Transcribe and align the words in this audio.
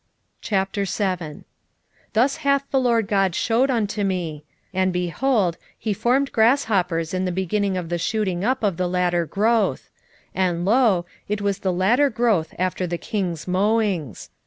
7:1 0.41 1.43
Thus 2.13 2.37
hath 2.37 2.63
the 2.71 2.79
Lord 2.79 3.07
GOD 3.07 3.35
shewed 3.35 3.69
unto 3.69 4.03
me; 4.03 4.43
and, 4.73 4.91
behold, 4.91 5.57
he 5.77 5.93
formed 5.93 6.31
grasshoppers 6.31 7.13
in 7.13 7.25
the 7.25 7.31
beginning 7.31 7.77
of 7.77 7.89
the 7.89 7.99
shooting 7.99 8.43
up 8.43 8.63
of 8.63 8.77
the 8.77 8.89
latter 8.89 9.27
growth; 9.27 9.91
and, 10.33 10.65
lo, 10.65 11.05
it 11.29 11.39
was 11.39 11.59
the 11.59 11.71
latter 11.71 12.09
growth 12.09 12.51
after 12.57 12.87
the 12.87 12.97
king's 12.97 13.47
mowings. 13.47 14.31